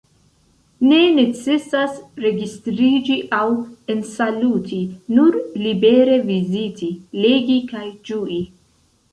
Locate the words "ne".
0.91-1.01